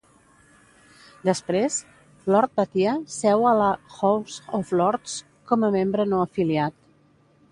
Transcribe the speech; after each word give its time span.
Després, 1.27 1.75
Lord 2.35 2.55
Batia 2.61 2.95
seu 3.17 3.45
a 3.49 3.53
la 3.61 3.69
House 3.99 4.41
of 4.61 4.71
Lords 4.81 5.19
com 5.51 5.67
a 5.67 5.69
membre 5.79 6.09
no 6.15 6.23
afiliat. 6.29 6.79